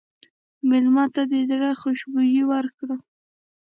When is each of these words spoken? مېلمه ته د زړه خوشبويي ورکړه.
مېلمه 0.69 1.05
ته 1.13 1.21
د 1.31 1.33
زړه 1.49 1.69
خوشبويي 1.81 2.43
ورکړه. 2.51 2.95